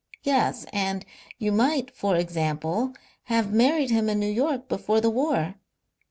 [0.23, 0.65] "Yes.
[0.73, 1.05] And
[1.37, 5.53] you might, for example, have married him in New York before the war."